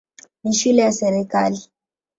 [0.43, 1.69] Ni shule ya serikali.